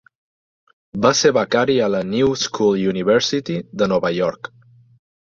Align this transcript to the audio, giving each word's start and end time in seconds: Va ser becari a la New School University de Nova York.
Va 1.05 1.09
ser 1.17 1.31
becari 1.37 1.75
a 1.87 1.89
la 1.95 1.99
New 2.13 2.33
School 2.43 2.79
University 2.93 3.57
de 3.83 3.89
Nova 3.93 4.11
York. 4.15 4.51